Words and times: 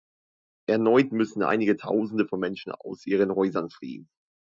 Erneut 0.67 1.11
müssen 1.11 1.43
einige 1.43 1.77
Tausende 1.77 2.25
von 2.25 2.39
Menschen 2.39 2.71
aus 2.71 3.05
ihren 3.05 3.35
Häusern 3.35 3.69
fliehen. 3.69 4.09